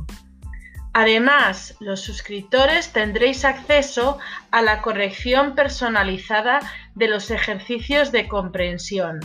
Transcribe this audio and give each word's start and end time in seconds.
Además, 0.94 1.78
los 1.80 2.00
suscriptores 2.00 2.94
tendréis 2.94 3.44
acceso 3.44 4.20
a 4.52 4.62
la 4.62 4.84
corrección 4.84 5.56
personalizada 5.56 6.60
de 6.94 7.08
los 7.08 7.32
ejercicios 7.32 8.12
de 8.12 8.28
comprensión 8.28 9.20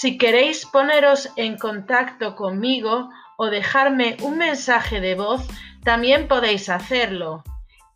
si 0.00 0.16
queréis 0.16 0.64
poneros 0.64 1.28
en 1.36 1.58
contacto 1.58 2.34
conmigo 2.34 3.10
o 3.36 3.50
dejarme 3.50 4.16
un 4.22 4.38
mensaje 4.38 4.98
de 4.98 5.14
voz, 5.14 5.46
también 5.84 6.26
podéis 6.26 6.70
hacerlo. 6.70 7.44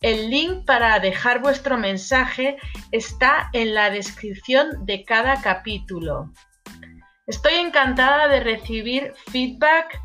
El 0.03 0.29
link 0.29 0.67
para 0.67 0.99
dejar 1.01 1.41
vuestro 1.41 1.79
mensaje 1.79 2.59
está 2.93 3.49
en 3.55 3.73
la 3.73 3.89
descripción 3.89 4.85
de 4.85 5.03
cada 5.07 5.41
capítulo. 5.41 6.31
Estoy 7.27 7.55
encantada 7.55 8.29
de 8.29 8.41
recibir 8.41 9.15
feedback 9.33 9.99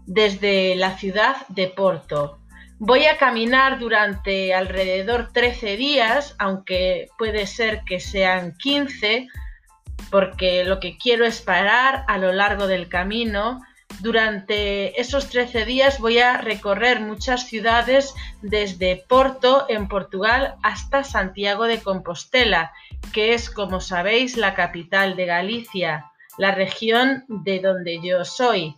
desde 0.05 0.75
la 0.75 0.97
ciudad 0.97 1.35
de 1.49 1.67
Porto. 1.67 2.39
Voy 2.77 3.05
a 3.05 3.17
caminar 3.17 3.79
durante 3.79 4.53
alrededor 4.53 5.31
13 5.33 5.77
días, 5.77 6.35
aunque 6.39 7.07
puede 7.17 7.45
ser 7.47 7.83
que 7.85 7.99
sean 7.99 8.55
15, 8.57 9.27
porque 10.11 10.63
lo 10.63 10.79
que 10.79 10.97
quiero 10.97 11.25
es 11.25 11.41
parar 11.41 12.05
a 12.07 12.17
lo 12.17 12.31
largo 12.31 12.67
del 12.67 12.89
camino 12.89 13.61
durante 13.99 14.99
esos 14.99 15.29
13 15.29 15.65
días 15.65 15.99
voy 15.99 16.19
a 16.19 16.37
recorrer 16.37 16.99
muchas 16.99 17.47
ciudades 17.47 18.13
desde 18.41 19.03
Porto, 19.07 19.65
en 19.69 19.87
Portugal, 19.87 20.55
hasta 20.63 21.03
Santiago 21.03 21.65
de 21.65 21.81
Compostela, 21.81 22.71
que 23.13 23.33
es, 23.33 23.49
como 23.49 23.81
sabéis, 23.81 24.37
la 24.37 24.53
capital 24.53 25.15
de 25.15 25.25
Galicia, 25.25 26.11
la 26.37 26.51
región 26.51 27.25
de 27.27 27.59
donde 27.59 27.99
yo 28.01 28.25
soy. 28.25 28.75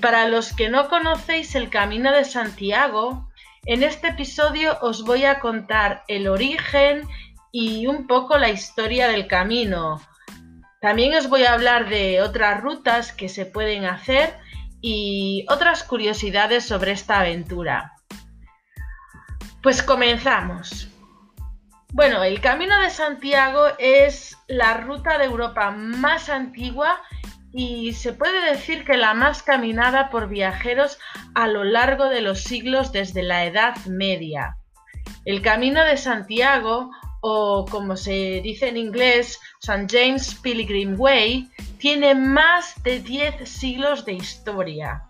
Para 0.00 0.28
los 0.28 0.52
que 0.54 0.68
no 0.68 0.88
conocéis 0.88 1.54
el 1.54 1.68
Camino 1.68 2.12
de 2.12 2.24
Santiago, 2.24 3.28
en 3.66 3.82
este 3.82 4.08
episodio 4.08 4.78
os 4.80 5.04
voy 5.04 5.24
a 5.24 5.40
contar 5.40 6.04
el 6.08 6.28
origen 6.28 7.06
y 7.52 7.86
un 7.86 8.06
poco 8.06 8.36
la 8.38 8.50
historia 8.50 9.08
del 9.08 9.26
camino, 9.26 10.00
también 10.84 11.14
os 11.14 11.30
voy 11.30 11.44
a 11.44 11.54
hablar 11.54 11.88
de 11.88 12.20
otras 12.20 12.60
rutas 12.60 13.10
que 13.14 13.30
se 13.30 13.46
pueden 13.46 13.86
hacer 13.86 14.36
y 14.82 15.46
otras 15.48 15.82
curiosidades 15.82 16.66
sobre 16.66 16.92
esta 16.92 17.20
aventura. 17.20 17.94
Pues 19.62 19.82
comenzamos. 19.82 20.88
Bueno, 21.94 22.22
el 22.22 22.42
Camino 22.42 22.78
de 22.82 22.90
Santiago 22.90 23.68
es 23.78 24.36
la 24.46 24.74
ruta 24.74 25.16
de 25.16 25.24
Europa 25.24 25.70
más 25.70 26.28
antigua 26.28 27.00
y 27.50 27.94
se 27.94 28.12
puede 28.12 28.50
decir 28.50 28.84
que 28.84 28.98
la 28.98 29.14
más 29.14 29.42
caminada 29.42 30.10
por 30.10 30.28
viajeros 30.28 30.98
a 31.34 31.46
lo 31.46 31.64
largo 31.64 32.10
de 32.10 32.20
los 32.20 32.42
siglos 32.42 32.92
desde 32.92 33.22
la 33.22 33.46
Edad 33.46 33.74
Media. 33.86 34.58
El 35.24 35.40
Camino 35.40 35.82
de 35.82 35.96
Santiago 35.96 36.90
o 37.26 37.64
como 37.64 37.96
se 37.96 38.42
dice 38.42 38.68
en 38.68 38.76
inglés, 38.76 39.40
St. 39.62 39.86
James 39.90 40.34
Pilgrim 40.42 40.94
Way, 41.00 41.50
tiene 41.78 42.14
más 42.14 42.74
de 42.82 43.00
10 43.00 43.48
siglos 43.48 44.04
de 44.04 44.12
historia. 44.12 45.04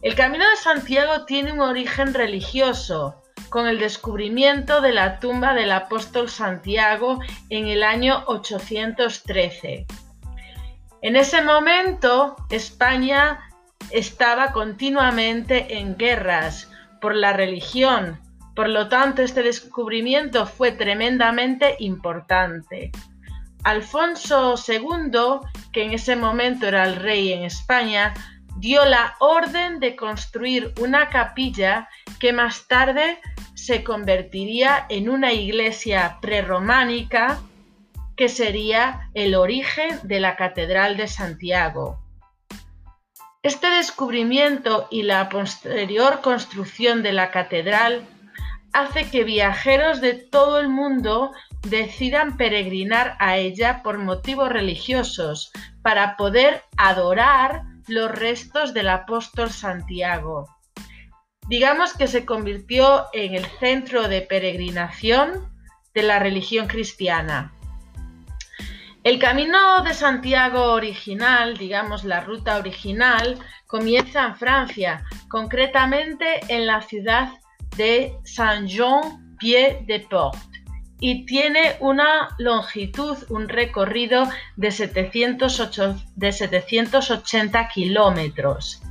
El 0.00 0.14
Camino 0.14 0.48
de 0.48 0.56
Santiago 0.56 1.26
tiene 1.26 1.52
un 1.52 1.60
origen 1.60 2.14
religioso, 2.14 3.20
con 3.50 3.66
el 3.66 3.78
descubrimiento 3.78 4.80
de 4.80 4.94
la 4.94 5.18
tumba 5.18 5.52
del 5.52 5.72
apóstol 5.72 6.30
Santiago 6.30 7.18
en 7.50 7.66
el 7.66 7.82
año 7.82 8.24
813. 8.26 9.86
En 11.02 11.16
ese 11.16 11.42
momento, 11.42 12.36
España 12.48 13.40
estaba 13.90 14.52
continuamente 14.52 15.76
en 15.76 15.98
guerras 15.98 16.70
por 17.02 17.14
la 17.14 17.34
religión, 17.34 18.18
por 18.54 18.68
lo 18.68 18.88
tanto, 18.88 19.22
este 19.22 19.42
descubrimiento 19.42 20.46
fue 20.46 20.72
tremendamente 20.72 21.76
importante. 21.78 22.90
Alfonso 23.62 24.54
II, 24.66 25.48
que 25.72 25.84
en 25.84 25.92
ese 25.92 26.16
momento 26.16 26.66
era 26.66 26.84
el 26.84 26.96
rey 26.96 27.32
en 27.32 27.44
España, 27.44 28.14
dio 28.56 28.84
la 28.84 29.14
orden 29.20 29.80
de 29.80 29.96
construir 29.96 30.72
una 30.80 31.08
capilla 31.08 31.88
que 32.18 32.32
más 32.32 32.66
tarde 32.66 33.18
se 33.54 33.84
convertiría 33.84 34.86
en 34.88 35.08
una 35.08 35.32
iglesia 35.32 36.18
prerrománica 36.20 37.40
que 38.16 38.28
sería 38.28 39.10
el 39.14 39.34
origen 39.34 39.98
de 40.02 40.20
la 40.20 40.36
Catedral 40.36 40.96
de 40.96 41.08
Santiago. 41.08 42.00
Este 43.42 43.70
descubrimiento 43.70 44.86
y 44.90 45.04
la 45.04 45.30
posterior 45.30 46.20
construcción 46.20 47.02
de 47.02 47.12
la 47.12 47.30
catedral 47.30 48.06
hace 48.72 49.10
que 49.10 49.24
viajeros 49.24 50.00
de 50.00 50.14
todo 50.14 50.60
el 50.60 50.68
mundo 50.68 51.32
decidan 51.62 52.36
peregrinar 52.36 53.16
a 53.18 53.36
ella 53.36 53.82
por 53.82 53.98
motivos 53.98 54.48
religiosos 54.48 55.52
para 55.82 56.16
poder 56.16 56.62
adorar 56.76 57.62
los 57.88 58.10
restos 58.10 58.72
del 58.72 58.88
apóstol 58.88 59.50
Santiago. 59.50 60.48
Digamos 61.48 61.94
que 61.94 62.06
se 62.06 62.24
convirtió 62.24 63.06
en 63.12 63.34
el 63.34 63.44
centro 63.58 64.08
de 64.08 64.22
peregrinación 64.22 65.50
de 65.94 66.02
la 66.02 66.20
religión 66.20 66.68
cristiana. 66.68 67.52
El 69.02 69.18
camino 69.18 69.82
de 69.82 69.94
Santiago 69.94 70.72
original, 70.72 71.56
digamos 71.56 72.04
la 72.04 72.20
ruta 72.20 72.58
original, 72.58 73.38
comienza 73.66 74.26
en 74.26 74.36
Francia, 74.36 75.02
concretamente 75.28 76.40
en 76.48 76.66
la 76.66 76.82
ciudad 76.82 77.30
de 77.76 78.12
Saint-Jean-Pied-de-Port 78.24 80.50
y 81.00 81.24
tiene 81.24 81.76
una 81.80 82.36
longitud, 82.38 83.16
un 83.30 83.48
recorrido 83.48 84.28
de, 84.56 84.70
780 84.70 87.68
kilómetros. 87.68 88.82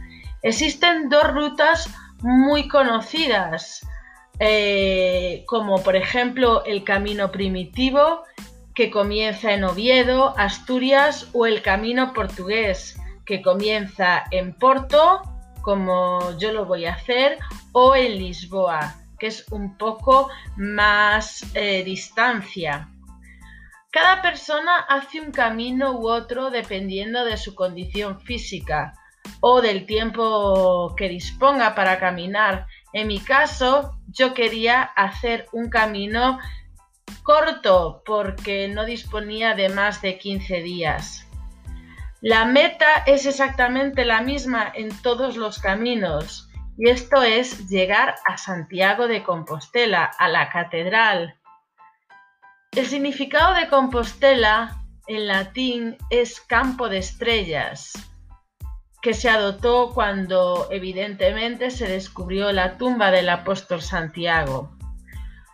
Existen 0.41 1.09
dos 1.09 1.31
rutas 1.31 1.87
muy 2.21 2.67
conocidas, 2.67 3.85
eh, 4.39 5.43
como 5.45 5.83
por 5.83 5.95
ejemplo 5.95 6.65
el 6.65 6.83
Camino 6.83 7.31
Primitivo, 7.31 8.23
que 8.73 8.89
comienza 8.89 9.53
en 9.53 9.65
Oviedo, 9.65 10.33
Asturias, 10.37 11.29
o 11.33 11.45
el 11.45 11.61
Camino 11.61 12.13
Portugués, 12.13 12.99
que 13.25 13.43
comienza 13.43 14.23
en 14.31 14.53
Porto, 14.53 15.21
como 15.69 16.35
yo 16.39 16.51
lo 16.51 16.65
voy 16.65 16.85
a 16.85 16.93
hacer, 16.93 17.37
o 17.73 17.95
en 17.95 18.17
Lisboa, 18.17 18.95
que 19.19 19.27
es 19.27 19.45
un 19.51 19.77
poco 19.77 20.31
más 20.57 21.45
eh, 21.53 21.83
distancia. 21.83 22.89
Cada 23.91 24.19
persona 24.23 24.77
hace 24.89 25.21
un 25.21 25.29
camino 25.29 25.91
u 25.91 26.09
otro 26.09 26.49
dependiendo 26.49 27.23
de 27.23 27.37
su 27.37 27.53
condición 27.53 28.19
física 28.19 28.93
o 29.41 29.61
del 29.61 29.85
tiempo 29.85 30.95
que 30.97 31.07
disponga 31.07 31.75
para 31.75 31.99
caminar. 31.99 32.65
En 32.91 33.05
mi 33.05 33.19
caso, 33.19 33.95
yo 34.07 34.33
quería 34.33 34.81
hacer 34.81 35.45
un 35.51 35.69
camino 35.69 36.39
corto 37.21 38.01
porque 38.07 38.69
no 38.69 38.85
disponía 38.85 39.53
de 39.53 39.69
más 39.69 40.01
de 40.01 40.17
15 40.17 40.63
días. 40.63 41.28
La 42.21 42.43
meta 42.43 43.03
es 43.05 43.25
exactamente 43.25 44.03
la 44.03 44.21
misma 44.21 44.69
en 44.75 44.89
todos 45.01 45.37
los 45.37 45.59
caminos 45.59 46.49
y 46.77 46.89
esto 46.89 47.23
es 47.23 47.69
llegar 47.69 48.15
a 48.25 48.37
Santiago 48.37 49.07
de 49.07 49.23
Compostela, 49.23 50.11
a 50.17 50.27
la 50.27 50.49
catedral. 50.49 51.39
El 52.71 52.85
significado 52.85 53.53
de 53.53 53.69
Compostela 53.69 54.81
en 55.07 55.27
latín 55.27 55.97
es 56.09 56.41
campo 56.41 56.89
de 56.89 56.97
estrellas, 56.97 57.93
que 59.01 59.13
se 59.13 59.29
adoptó 59.29 59.91
cuando 59.93 60.67
evidentemente 60.71 61.71
se 61.71 61.87
descubrió 61.87 62.51
la 62.51 62.77
tumba 62.77 63.11
del 63.11 63.29
apóstol 63.29 63.81
Santiago. 63.81 64.77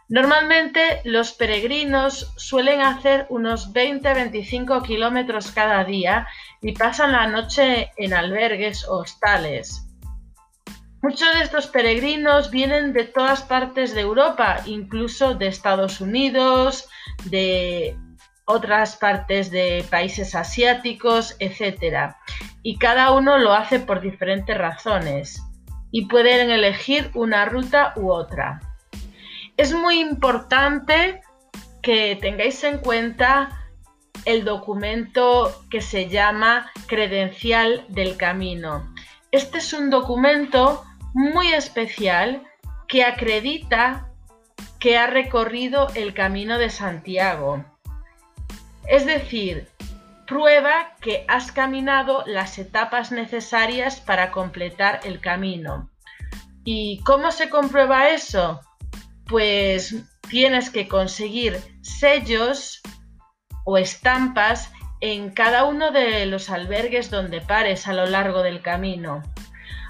Normalmente 0.07 1.01
los 1.03 1.33
peregrinos 1.33 2.31
suelen 2.37 2.81
hacer 2.81 3.25
unos 3.29 3.73
20-25 3.73 4.85
kilómetros 4.85 5.51
cada 5.51 5.83
día 5.83 6.27
y 6.61 6.73
pasan 6.73 7.11
la 7.13 7.25
noche 7.27 7.91
en 7.97 8.13
albergues 8.13 8.87
o 8.87 8.99
hostales. 8.99 9.81
Muchos 11.01 11.33
de 11.35 11.43
estos 11.43 11.67
peregrinos 11.67 12.51
vienen 12.51 12.93
de 12.93 13.05
todas 13.05 13.41
partes 13.43 13.95
de 13.95 14.01
Europa, 14.01 14.61
incluso 14.65 15.35
de 15.35 15.47
Estados 15.47 16.01
Unidos, 16.01 16.87
de 17.25 17.97
otras 18.45 18.97
partes 18.97 19.49
de 19.49 19.85
países 19.89 20.35
asiáticos, 20.35 21.35
etc. 21.39 22.15
Y 22.61 22.77
cada 22.77 23.11
uno 23.11 23.37
lo 23.39 23.53
hace 23.53 23.79
por 23.79 24.01
diferentes 24.01 24.55
razones 24.57 25.41
y 25.91 26.05
pueden 26.05 26.51
elegir 26.51 27.09
una 27.15 27.45
ruta 27.45 27.93
u 27.95 28.11
otra. 28.11 28.59
Es 29.57 29.73
muy 29.73 29.99
importante 29.99 31.21
que 31.81 32.17
tengáis 32.19 32.63
en 32.63 32.79
cuenta 32.79 33.65
el 34.25 34.43
documento 34.43 35.63
que 35.69 35.81
se 35.81 36.09
llama 36.09 36.71
credencial 36.87 37.85
del 37.87 38.17
camino. 38.17 38.93
Este 39.31 39.59
es 39.59 39.71
un 39.71 39.89
documento 39.89 40.83
muy 41.13 41.53
especial 41.53 42.43
que 42.87 43.03
acredita 43.03 44.09
que 44.79 44.97
ha 44.97 45.07
recorrido 45.07 45.87
el 45.95 46.13
camino 46.13 46.57
de 46.57 46.69
Santiago. 46.69 47.63
Es 48.87 49.05
decir, 49.05 49.69
prueba 50.27 50.95
que 50.99 51.23
has 51.27 51.51
caminado 51.51 52.23
las 52.25 52.57
etapas 52.57 53.11
necesarias 53.11 54.01
para 54.01 54.31
completar 54.31 54.99
el 55.03 55.21
camino. 55.21 55.89
¿Y 56.63 57.01
cómo 57.03 57.31
se 57.31 57.49
comprueba 57.49 58.09
eso? 58.09 58.59
Pues 59.27 59.95
tienes 60.29 60.69
que 60.69 60.87
conseguir 60.87 61.59
sellos 61.81 62.81
o 63.65 63.77
estampas 63.77 64.71
en 65.01 65.29
cada 65.31 65.65
uno 65.65 65.91
de 65.91 66.25
los 66.25 66.49
albergues 66.49 67.09
donde 67.09 67.41
pares 67.41 67.87
a 67.87 67.93
lo 67.93 68.05
largo 68.05 68.43
del 68.43 68.61
camino. 68.61 69.23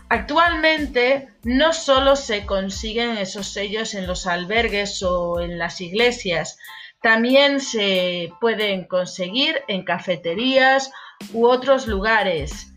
Actualmente 0.10 1.30
no 1.44 1.74
solo 1.74 2.16
se 2.16 2.46
consiguen 2.46 3.18
esos 3.18 3.48
sellos 3.48 3.96
en 3.96 4.08
los 4.08 4.28
albergues 4.28 5.02
o 5.04 5.42
en 5.42 5.58
las 5.58 5.82
iglesias, 5.82 6.58
también 7.02 7.60
se 7.60 8.32
pueden 8.40 8.86
conseguir 8.86 9.62
en 9.68 9.84
cafeterías 9.84 10.92
u 11.34 11.48
otros 11.48 11.88
lugares 11.88 12.72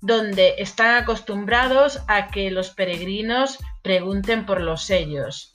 donde 0.00 0.54
están 0.58 1.02
acostumbrados 1.02 2.00
a 2.06 2.28
que 2.28 2.50
los 2.50 2.70
peregrinos 2.70 3.58
pregunten 3.82 4.46
por 4.46 4.60
los 4.60 4.82
sellos. 4.82 5.50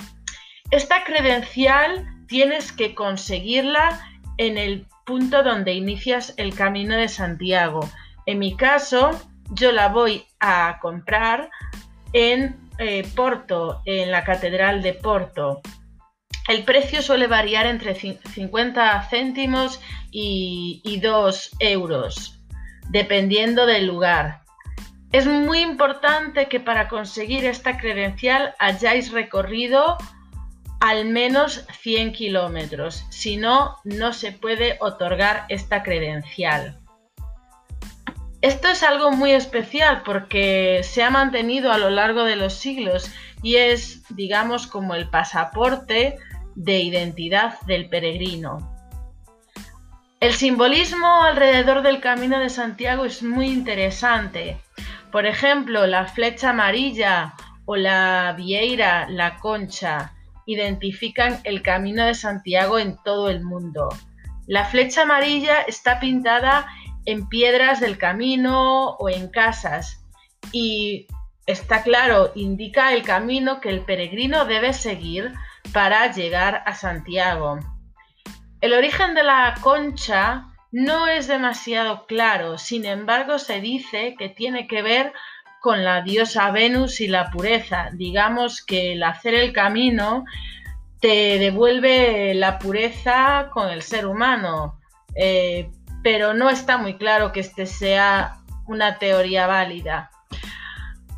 Esta 0.71 1.03
credencial 1.03 2.07
tienes 2.27 2.71
que 2.71 2.95
conseguirla 2.95 3.99
en 4.37 4.57
el 4.57 4.87
punto 5.05 5.43
donde 5.43 5.73
inicias 5.73 6.33
el 6.37 6.55
camino 6.55 6.95
de 6.95 7.09
Santiago. 7.09 7.81
En 8.25 8.39
mi 8.39 8.55
caso, 8.55 9.11
yo 9.51 9.73
la 9.73 9.89
voy 9.89 10.25
a 10.39 10.79
comprar 10.81 11.49
en 12.13 12.57
eh, 12.77 13.05
Porto, 13.15 13.81
en 13.85 14.11
la 14.11 14.23
Catedral 14.23 14.81
de 14.81 14.93
Porto. 14.93 15.59
El 16.47 16.63
precio 16.63 17.01
suele 17.01 17.27
variar 17.27 17.65
entre 17.65 17.93
50 17.93 19.09
céntimos 19.09 19.81
y, 20.09 20.81
y 20.85 21.01
2 21.01 21.51
euros, 21.59 22.39
dependiendo 22.89 23.65
del 23.65 23.87
lugar. 23.87 24.41
Es 25.11 25.27
muy 25.27 25.59
importante 25.59 26.47
que 26.47 26.61
para 26.61 26.87
conseguir 26.87 27.43
esta 27.43 27.77
credencial 27.77 28.55
hayáis 28.57 29.11
recorrido 29.11 29.97
al 30.81 31.05
menos 31.05 31.63
100 31.81 32.11
kilómetros, 32.11 33.05
si 33.09 33.37
no, 33.37 33.77
no 33.83 34.13
se 34.13 34.31
puede 34.31 34.77
otorgar 34.79 35.45
esta 35.47 35.83
credencial. 35.83 36.79
Esto 38.41 38.67
es 38.67 38.81
algo 38.81 39.11
muy 39.11 39.31
especial 39.31 40.01
porque 40.03 40.81
se 40.83 41.03
ha 41.03 41.11
mantenido 41.11 41.71
a 41.71 41.77
lo 41.77 41.91
largo 41.91 42.23
de 42.23 42.35
los 42.35 42.55
siglos 42.55 43.11
y 43.43 43.57
es, 43.57 44.01
digamos, 44.09 44.65
como 44.65 44.95
el 44.95 45.07
pasaporte 45.07 46.17
de 46.55 46.79
identidad 46.79 47.61
del 47.67 47.87
peregrino. 47.87 48.75
El 50.19 50.33
simbolismo 50.33 51.23
alrededor 51.23 51.83
del 51.83 52.01
Camino 52.01 52.39
de 52.39 52.49
Santiago 52.49 53.05
es 53.05 53.21
muy 53.21 53.49
interesante. 53.49 54.57
Por 55.11 55.27
ejemplo, 55.27 55.85
la 55.85 56.07
flecha 56.07 56.49
amarilla 56.49 57.35
o 57.65 57.75
la 57.75 58.33
vieira, 58.35 59.07
la 59.09 59.37
concha, 59.37 60.13
identifican 60.45 61.39
el 61.43 61.61
Camino 61.61 62.05
de 62.05 62.13
Santiago 62.13 62.79
en 62.79 62.97
todo 63.03 63.29
el 63.29 63.43
mundo. 63.43 63.89
La 64.47 64.65
flecha 64.65 65.03
amarilla 65.03 65.61
está 65.61 65.99
pintada 65.99 66.67
en 67.05 67.27
piedras 67.27 67.79
del 67.79 67.97
camino 67.97 68.91
o 68.91 69.09
en 69.09 69.29
casas 69.29 70.05
y 70.51 71.07
está 71.45 71.83
claro, 71.83 72.31
indica 72.35 72.93
el 72.93 73.03
camino 73.03 73.61
que 73.61 73.69
el 73.69 73.81
peregrino 73.81 74.45
debe 74.45 74.73
seguir 74.73 75.33
para 75.73 76.11
llegar 76.11 76.63
a 76.65 76.75
Santiago. 76.75 77.59
El 78.61 78.73
origen 78.73 79.15
de 79.15 79.23
la 79.23 79.55
concha 79.61 80.47
no 80.71 81.07
es 81.07 81.27
demasiado 81.27 82.05
claro, 82.05 82.57
sin 82.57 82.85
embargo 82.85 83.39
se 83.39 83.59
dice 83.59 84.15
que 84.17 84.29
tiene 84.29 84.67
que 84.67 84.81
ver 84.81 85.13
con 85.61 85.83
la 85.83 86.01
diosa 86.01 86.49
Venus 86.49 86.99
y 87.01 87.07
la 87.07 87.29
pureza. 87.29 87.89
Digamos 87.93 88.65
que 88.65 88.93
el 88.93 89.03
hacer 89.03 89.35
el 89.35 89.53
camino 89.53 90.25
te 90.99 91.37
devuelve 91.37 92.33
la 92.33 92.57
pureza 92.57 93.49
con 93.53 93.69
el 93.69 93.83
ser 93.83 94.07
humano. 94.07 94.79
Eh, 95.15 95.69
pero 96.03 96.33
no 96.33 96.49
está 96.49 96.79
muy 96.79 96.95
claro 96.95 97.31
que 97.31 97.41
este 97.41 97.67
sea 97.67 98.37
una 98.65 98.97
teoría 98.97 99.45
válida. 99.45 100.09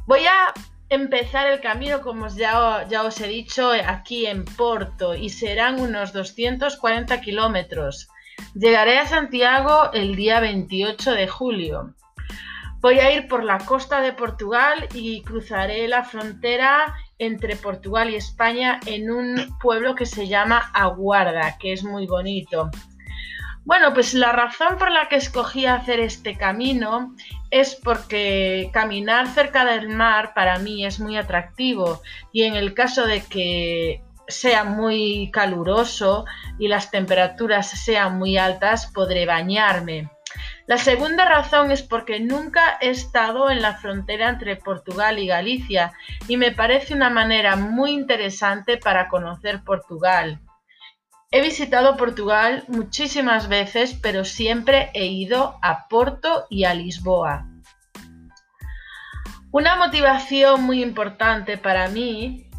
Voy 0.08 0.26
a 0.26 0.54
empezar 0.90 1.48
el 1.48 1.62
camino, 1.62 2.02
como 2.02 2.28
ya, 2.28 2.86
ya 2.90 3.04
os 3.04 3.22
he 3.22 3.28
dicho, 3.30 3.72
aquí 3.88 4.26
en 4.26 4.44
Porto 4.44 5.16
y 5.16 5.30
serán 5.30 5.80
unos 5.80 6.12
240 6.12 7.22
kilómetros. 7.22 8.10
Llegaré 8.56 9.00
a 9.00 9.08
Santiago 9.08 9.94
el 9.94 10.18
día 10.18 10.42
28 10.42 11.14
de 11.14 11.28
julio. 11.30 11.96
Voy 12.84 13.00
a 13.00 13.14
ir 13.14 13.30
por 13.30 13.46
la 13.46 13.60
costa 13.60 14.02
de 14.02 14.12
Portugal 14.12 14.90
y 14.94 15.22
cruzaré 15.22 15.88
la 15.88 16.04
frontera 16.04 16.94
entre 17.18 17.56
Portugal 17.56 18.10
y 18.10 18.18
España 18.18 18.82
en 18.86 19.10
un 19.10 19.58
pueblo 19.62 19.96
que 19.96 20.06
se 20.06 20.28
llama 20.28 20.70
Aguarda, 20.74 21.58
que 21.58 21.72
es 21.72 21.86
muy 21.86 22.08
bonito. 22.08 22.70
Bueno, 23.64 23.94
pues 23.94 24.14
la 24.14 24.34
razón 24.34 24.78
por 24.78 24.92
la 24.92 25.08
que 25.08 25.16
escogí 25.16 25.66
hacer 25.66 26.02
este 26.02 26.36
camino 26.36 27.16
es 27.52 27.74
porque 27.74 28.70
caminar 28.74 29.28
cerca 29.28 29.64
del 29.64 29.88
mar 29.88 30.34
para 30.34 30.60
mí 30.60 30.86
es 30.86 31.00
muy 31.00 31.16
atractivo 31.16 32.02
y 32.34 32.44
en 32.44 32.56
el 32.56 32.74
caso 32.74 33.08
de 33.08 33.24
que 33.24 34.04
sea 34.28 34.66
muy 34.66 35.32
caluroso 35.32 36.26
y 36.60 36.68
las 36.68 36.92
temperaturas 36.92 37.70
sean 37.70 38.18
muy 38.18 38.38
altas, 38.38 38.92
podré 38.94 39.26
bañarme. 39.26 40.13
La 40.66 40.78
segunda 40.78 41.26
razón 41.26 41.72
es 41.72 41.84
porque 41.84 42.22
nunca 42.22 42.78
he 42.80 42.90
estado 42.90 43.50
en 43.50 43.62
la 43.62 43.76
frontera 43.76 44.30
entre 44.30 44.56
Portugal 44.56 45.20
y 45.20 45.28
Galicia 45.28 45.92
y 46.30 46.38
me 46.38 46.54
parece 46.54 46.94
una 46.94 47.10
manera 47.10 47.58
muy 47.58 47.92
interesante 47.92 48.78
para 48.78 49.10
conocer 49.10 49.62
Portugal. 49.66 50.40
He 51.32 51.42
visitado 51.42 51.98
Portugal 51.98 52.64
muchísimas 52.70 53.50
veces, 53.50 53.94
pero 54.02 54.24
siempre 54.24 54.90
he 54.94 55.08
ido 55.08 55.60
a 55.62 55.90
Porto 55.90 56.46
y 56.50 56.64
a 56.64 56.74
Lisboa. 56.74 57.46
Una 59.52 59.76
motivación 59.76 60.64
muy 60.64 60.82
importante 60.82 61.58
para 61.58 61.90
mí 61.90 62.50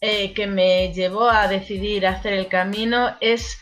eh, 0.00 0.32
que 0.32 0.46
me 0.46 0.92
llevó 0.94 1.28
a 1.28 1.48
decidir 1.48 2.06
hacer 2.06 2.34
el 2.34 2.46
camino 2.46 3.16
es 3.20 3.60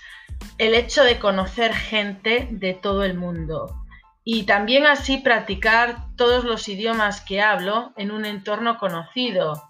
el 0.58 0.74
hecho 0.74 1.02
de 1.02 1.18
conocer 1.18 1.72
gente 1.72 2.46
de 2.50 2.74
todo 2.74 3.02
el 3.02 3.14
mundo 3.14 3.85
y 4.28 4.42
también 4.42 4.87
así 4.87 5.18
practicar 5.18 5.99
todos 6.16 6.42
los 6.42 6.68
idiomas 6.68 7.21
que 7.21 7.40
hablo 7.40 7.92
en 7.97 8.11
un 8.11 8.25
entorno 8.25 8.76
conocido. 8.76 9.62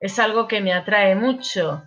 Es 0.00 0.18
algo 0.18 0.46
que 0.46 0.60
me 0.60 0.74
atrae 0.74 1.14
mucho. 1.14 1.82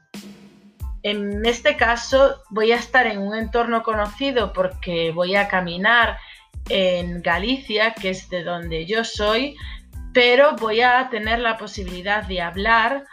En 1.04 1.46
este 1.46 1.78
caso 1.78 2.42
voy 2.50 2.72
a 2.72 2.78
estar 2.78 3.06
en 3.06 3.20
un 3.20 3.36
entorno 3.36 3.84
conocido 3.84 4.54
porque 4.54 5.12
voy 5.12 5.36
a 5.36 5.48
caminar 5.48 6.18
en 6.68 7.22
Galicia, 7.22 7.94
que 7.94 8.10
es 8.10 8.28
de 8.32 8.44
donde 8.44 8.88
yo 8.88 9.04
soy, 9.04 9.56
pero 10.12 10.56
voy 10.56 10.82
a 10.82 11.08
tener 11.12 11.38
la 11.38 11.58
posibilidad 11.58 12.24
de 12.24 12.42
hablar 12.42 13.06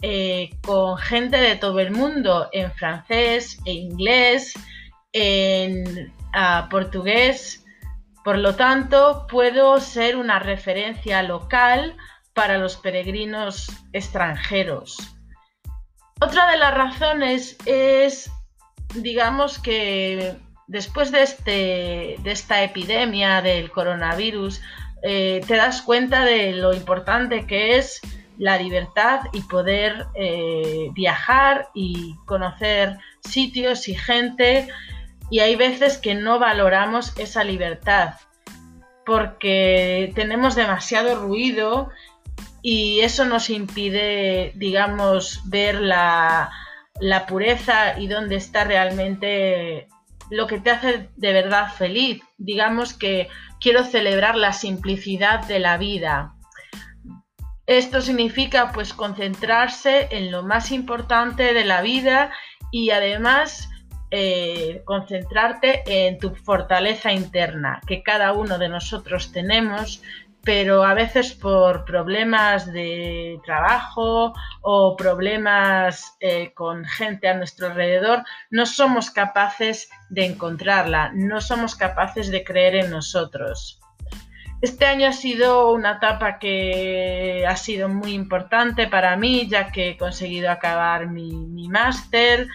eh, 0.00 0.48
con 0.62 0.96
gente 0.96 1.36
de 1.36 1.56
todo 1.56 1.78
el 1.78 1.90
mundo 1.90 2.48
en 2.52 2.72
francés, 2.72 3.58
en 3.66 3.76
inglés, 3.76 4.54
en 5.12 6.10
ah, 6.32 6.68
portugués. 6.70 7.59
Por 8.30 8.38
lo 8.38 8.54
tanto, 8.54 9.26
puedo 9.28 9.80
ser 9.80 10.14
una 10.14 10.38
referencia 10.38 11.20
local 11.24 11.96
para 12.32 12.58
los 12.58 12.76
peregrinos 12.76 13.72
extranjeros. 13.92 14.98
Otra 16.20 16.48
de 16.48 16.56
las 16.56 16.72
razones 16.72 17.56
es, 17.66 18.30
digamos 18.94 19.58
que 19.58 20.36
después 20.68 21.10
de, 21.10 21.22
este, 21.22 22.18
de 22.22 22.30
esta 22.30 22.62
epidemia 22.62 23.42
del 23.42 23.72
coronavirus, 23.72 24.60
eh, 25.02 25.40
te 25.48 25.56
das 25.56 25.82
cuenta 25.82 26.24
de 26.24 26.52
lo 26.52 26.72
importante 26.72 27.48
que 27.48 27.78
es 27.78 28.00
la 28.38 28.58
libertad 28.58 29.22
y 29.32 29.40
poder 29.40 30.06
eh, 30.14 30.88
viajar 30.92 31.70
y 31.74 32.14
conocer 32.26 32.96
sitios 33.28 33.88
y 33.88 33.96
gente. 33.96 34.68
Y 35.30 35.40
hay 35.40 35.56
veces 35.56 35.98
que 35.98 36.14
no 36.14 36.38
valoramos 36.38 37.16
esa 37.18 37.44
libertad 37.44 38.14
porque 39.06 40.12
tenemos 40.14 40.54
demasiado 40.54 41.16
ruido 41.16 41.90
y 42.62 43.00
eso 43.00 43.24
nos 43.24 43.48
impide, 43.50 44.52
digamos, 44.56 45.40
ver 45.46 45.80
la, 45.80 46.50
pureza 47.26 47.98
y 47.98 48.08
dónde 48.08 48.36
está 48.36 48.64
realmente 48.64 49.88
lo 50.30 50.46
que 50.46 50.60
te 50.60 50.70
hace 50.70 51.08
de 51.16 51.32
verdad 51.32 51.72
feliz. 51.72 52.22
Digamos 52.36 52.92
que 52.92 53.28
quiero 53.60 53.84
celebrar 53.84 54.36
la 54.36 54.52
simplicidad 54.52 55.46
de 55.46 55.58
la 55.58 55.78
vida. 55.78 56.34
Esto 57.66 58.02
significa 58.02 58.72
pues 58.72 58.92
concentrarse 58.92 60.08
en 60.10 60.30
lo 60.30 60.42
más 60.42 60.72
importante 60.72 61.54
de 61.54 61.64
la 61.64 61.82
vida 61.82 62.32
y 62.70 62.90
además 62.90 63.69
eh, 64.10 64.82
concentrarte 64.84 65.82
en 65.86 66.18
tu 66.18 66.34
fortaleza 66.34 67.12
interna 67.12 67.80
que 67.86 68.02
cada 68.02 68.32
uno 68.32 68.58
de 68.58 68.68
nosotros 68.68 69.32
tenemos 69.32 70.02
pero 70.42 70.84
a 70.84 70.94
veces 70.94 71.32
por 71.34 71.84
problemas 71.84 72.72
de 72.72 73.38
trabajo 73.44 74.32
o 74.62 74.96
problemas 74.96 76.16
eh, 76.20 76.52
con 76.54 76.84
gente 76.84 77.28
a 77.28 77.36
nuestro 77.36 77.68
alrededor, 77.68 78.24
no 78.50 78.64
somos 78.66 79.10
capaces 79.10 79.90
de 80.08 80.26
encontrarla, 80.26 81.12
no 81.14 81.40
somos 81.40 81.74
capaces 81.74 82.30
de 82.30 82.42
creer 82.42 82.76
en 82.76 82.90
nosotros. 82.90 83.80
Este 84.62 84.84
año 84.84 85.08
ha 85.08 85.12
sido 85.12 85.72
una 85.72 85.92
etapa 85.92 86.38
que 86.38 87.46
ha 87.48 87.56
sido 87.56 87.88
muy 87.88 88.12
importante 88.12 88.86
para 88.88 89.16
mí, 89.16 89.48
ya 89.48 89.72
que 89.72 89.90
he 89.90 89.96
conseguido 89.96 90.50
acabar 90.50 91.08
mi, 91.08 91.32
mi 91.32 91.68
máster. 91.68 92.46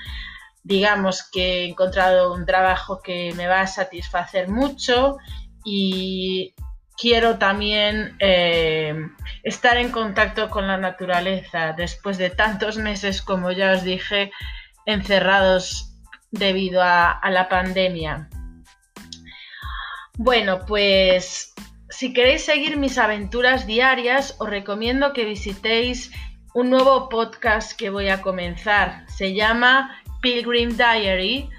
Digamos 0.66 1.30
que 1.32 1.62
he 1.62 1.70
encontrado 1.70 2.34
un 2.34 2.46
trabajo 2.46 3.00
que 3.00 3.32
me 3.36 3.46
va 3.46 3.62
a 3.62 3.68
satisfacer 3.68 4.48
mucho 4.48 5.18
y 5.64 6.56
quiero 6.98 7.38
también 7.38 8.16
eh, 8.20 8.96
estar 9.44 9.78
en 9.78 9.92
contacto 9.92 10.50
con 10.50 10.68
la 10.68 10.78
naturaleza 10.78 11.74
después 11.78 12.18
de 12.18 12.32
tantos 12.32 12.78
meses, 12.78 13.22
como 13.22 13.52
ya 13.52 13.74
os 13.74 13.84
dije, 13.84 14.32
encerrados 14.88 15.94
debido 16.32 16.82
a, 16.82 17.22
la 17.30 17.48
pandemia. 17.48 18.28
Bueno, 20.18 20.66
pues 20.66 21.54
si 21.90 22.12
queréis 22.12 22.44
seguir 22.44 22.76
mis 22.78 22.98
aventuras 22.98 23.68
diarias, 23.68 24.36
os 24.40 24.50
recomiendo 24.50 25.14
que 25.14 25.26
visitéis 25.26 26.12
un 26.56 26.72
nuevo 26.72 27.10
podcast 27.10 27.78
que 27.78 27.92
voy 27.92 28.10
a 28.10 28.22
comenzar. 28.24 29.06
Se 29.10 29.36
llama 29.36 30.02
Pilgrim 30.22 30.76
Diary 30.78 31.50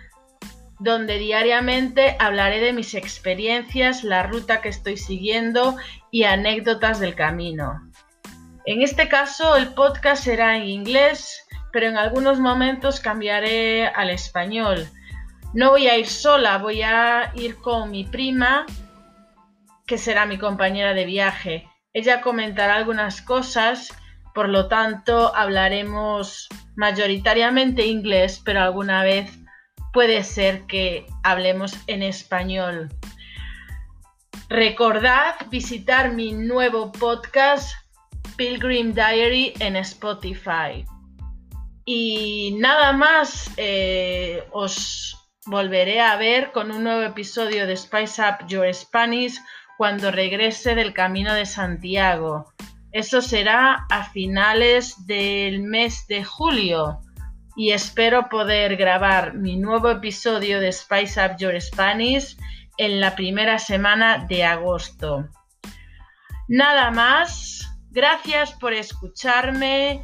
donde 0.79 1.19
diariamente 1.19 2.17
hablaré 2.19 2.61
de 2.61 2.73
mis 2.73 2.95
experiencias, 2.95 4.05
la 4.05 4.25
ruta 4.25 4.61
que 4.61 4.69
estoy 4.69 4.97
siguiendo 4.97 5.77
y 6.11 6.25
anécdotas 6.25 7.01
del 7.01 7.15
camino. 7.15 7.91
En 8.67 8.83
este 8.83 9.09
caso 9.09 9.57
el 9.57 9.73
podcast 9.75 10.25
será 10.25 10.57
en 10.57 10.65
inglés, 10.65 11.47
pero 11.73 11.87
en 11.87 11.97
algunos 11.97 12.41
momentos 12.41 13.01
cambiaré 13.01 13.87
al 13.87 14.11
español. 14.11 14.87
No 15.55 15.71
voy 15.71 15.89
a 15.89 15.97
ir 15.97 16.09
sola, 16.09 16.59
voy 16.59 16.83
a 16.83 17.33
ir 17.35 17.57
con 17.57 17.91
mi 17.91 18.05
prima, 18.05 18.67
que 19.87 19.99
será 19.99 20.27
mi 20.27 20.37
compañera 20.37 20.93
de 20.95 21.07
viaje. 21.07 21.69
Ella 21.95 22.21
comentará 22.21 22.75
algunas 22.75 23.23
cosas, 23.23 23.97
por 24.37 24.51
lo 24.51 24.69
tanto 24.69 25.35
hablaremos 25.35 26.47
mayoritariamente 26.77 27.87
inglés, 27.87 28.43
pero 28.45 28.61
alguna 28.61 29.03
vez 29.03 29.33
puede 29.95 30.23
ser 30.25 30.67
que 30.67 31.07
hablemos 31.23 31.75
en 31.87 32.03
español. 32.03 32.91
Recordad 34.51 35.37
visitar 35.49 36.13
mi 36.13 36.33
nuevo 36.33 36.93
podcast 36.93 37.73
Pilgrim 38.37 38.93
Diary 38.93 39.55
en 39.59 39.75
Spotify. 39.77 40.85
Y 41.87 42.59
nada 42.59 42.93
más, 42.93 43.51
eh, 43.57 44.45
os 44.53 45.17
volveré 45.47 46.03
a 46.03 46.15
ver 46.17 46.53
con 46.53 46.71
un 46.71 46.85
nuevo 46.85 47.01
episodio 47.01 47.67
de 47.67 47.75
Spice 47.75 48.21
Up 48.21 48.47
Your 48.49 48.67
Spanish 48.75 49.41
cuando 49.79 50.11
regrese 50.11 50.75
del 50.75 50.93
Camino 50.93 51.33
de 51.33 51.47
Santiago. 51.47 52.53
Eso 52.97 53.21
será 53.21 53.87
a 53.91 54.05
finales 54.05 55.07
del 55.07 55.61
mes 55.61 56.07
de 56.09 56.25
julio 56.25 57.03
y 57.55 57.73
espero 57.73 58.31
poder 58.31 58.79
grabar 58.79 59.35
mi 59.35 59.59
nuevo 59.59 59.91
episodio 59.91 60.61
de 60.61 60.73
Spice 60.73 61.23
Up 61.23 61.37
Your 61.37 61.61
Spanish 61.61 62.39
en 62.79 62.99
la 62.99 63.15
primera 63.15 63.59
semana 63.59 64.25
de 64.27 64.45
agosto. 64.45 65.29
Nada 66.49 66.91
más, 66.91 67.69
gracias 67.91 68.55
por 68.55 68.73
escucharme 68.73 70.03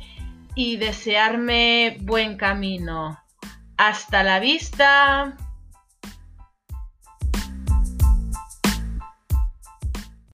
y 0.55 0.77
desearme 0.77 1.97
buen 2.03 2.37
camino. 2.37 3.19
Hasta 3.79 4.23
la 4.23 4.39
vista. 4.39 5.35